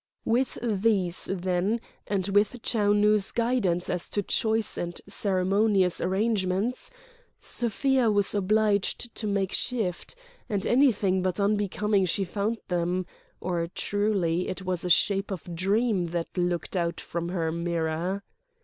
[0.25, 6.89] With these, then, and with Chou Nu's guidance as to choice and ceremonious arrangement,
[7.37, 10.15] Sofia was obliged to make shift;
[10.49, 16.35] and anything but unbecoming she found them—or truly it was a shape of dream that
[16.35, 18.23] looked out from her mirror.